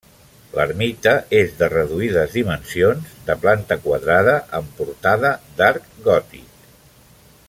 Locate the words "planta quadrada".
3.45-4.35